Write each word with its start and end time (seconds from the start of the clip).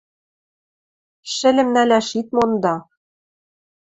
–Шӹльӹм 1.33 1.69
нӓлӓш 1.75 2.09
ит 2.19 2.27
монды. 2.35 2.73